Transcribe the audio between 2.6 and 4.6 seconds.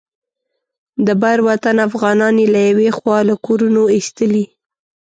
یوې خوا له کورونو ایستلي.